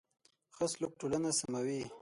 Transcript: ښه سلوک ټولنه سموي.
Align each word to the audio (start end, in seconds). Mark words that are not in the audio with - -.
ښه 0.55 0.65
سلوک 0.71 0.93
ټولنه 0.99 1.29
سموي. 1.39 1.81